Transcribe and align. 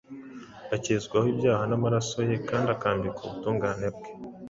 akezwaho 0.75 1.27
ibyaha 1.33 1.63
n’amaraso 1.67 2.17
ye, 2.29 2.37
kandi 2.49 2.67
akambikwa 2.75 3.21
ubutungane 3.25 3.87
bwe, 3.95 4.09